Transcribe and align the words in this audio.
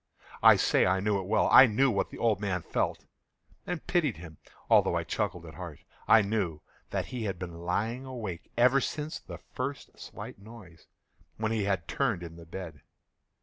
I 0.41 0.55
say 0.55 0.87
I 0.87 0.99
knew 0.99 1.19
it 1.19 1.27
well. 1.27 1.47
I 1.51 1.67
knew 1.67 1.91
what 1.91 2.09
the 2.09 2.17
old 2.17 2.41
man 2.41 2.63
felt, 2.63 3.05
and 3.67 3.85
pitied 3.85 4.17
him, 4.17 4.39
although 4.67 4.95
I 4.95 5.03
chuckled 5.03 5.45
at 5.45 5.53
heart. 5.53 5.81
I 6.07 6.23
knew 6.23 6.63
that 6.89 7.05
he 7.13 7.25
had 7.25 7.37
been 7.37 7.53
lying 7.59 8.03
awake 8.03 8.51
ever 8.57 8.81
since 8.81 9.19
the 9.19 9.37
first 9.37 9.99
slight 9.99 10.39
noise, 10.39 10.87
when 11.37 11.51
he 11.51 11.65
had 11.65 11.87
turned 11.87 12.23
in 12.23 12.35
the 12.35 12.47
bed. 12.47 12.81